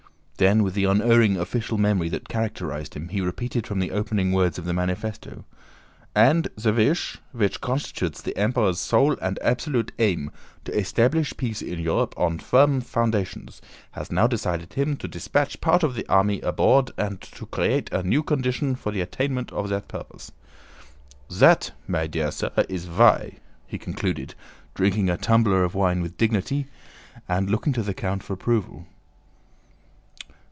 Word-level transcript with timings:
Then 0.37 0.63
with 0.63 0.73
the 0.73 0.85
unerring 0.85 1.37
official 1.37 1.77
memory 1.77 2.09
that 2.09 2.27
characterized 2.27 2.95
him 2.95 3.09
he 3.09 3.21
repeated 3.21 3.67
from 3.67 3.77
the 3.77 3.91
opening 3.91 4.31
words 4.31 4.57
of 4.57 4.65
the 4.65 4.73
manifesto:... 4.73 5.45
and 6.15 6.47
the 6.57 6.73
wish, 6.73 7.19
which 7.31 7.61
constitutes 7.61 8.23
the 8.23 8.35
Emperor's 8.35 8.79
sole 8.79 9.15
and 9.21 9.37
absolute 9.43 9.91
aim—to 9.99 10.75
establish 10.75 11.37
peace 11.37 11.61
in 11.61 11.77
Europe 11.77 12.15
on 12.17 12.39
firm 12.39 12.81
foundations—has 12.81 14.11
now 14.11 14.25
decided 14.25 14.73
him 14.73 14.97
to 14.97 15.07
despatch 15.07 15.61
part 15.61 15.83
of 15.83 15.93
the 15.93 16.07
army 16.07 16.41
abroad 16.41 16.89
and 16.97 17.21
to 17.21 17.45
create 17.45 17.91
a 17.93 18.01
new 18.01 18.23
condition 18.23 18.73
for 18.73 18.91
the 18.91 19.01
attainment 19.01 19.51
of 19.51 19.69
that 19.69 19.87
purpose. 19.87 20.31
"Zat, 21.31 21.71
my 21.87 22.07
dear 22.07 22.31
sir, 22.31 22.49
is 22.67 22.85
vy..." 22.85 23.33
he 23.67 23.77
concluded, 23.77 24.33
drinking 24.73 25.07
a 25.07 25.17
tumbler 25.17 25.63
of 25.63 25.75
wine 25.75 26.01
with 26.01 26.17
dignity 26.17 26.65
and 27.29 27.47
looking 27.47 27.73
to 27.73 27.83
the 27.83 27.93
count 27.93 28.23
for 28.23 28.33
approval. 28.33 28.87